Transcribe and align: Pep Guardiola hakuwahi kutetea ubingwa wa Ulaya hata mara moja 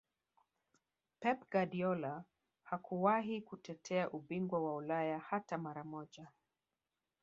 Pep 1.19 1.47
Guardiola 1.51 2.23
hakuwahi 2.63 3.41
kutetea 3.41 4.09
ubingwa 4.11 4.65
wa 4.65 4.75
Ulaya 4.75 5.19
hata 5.19 5.57
mara 5.57 5.83
moja 5.83 6.27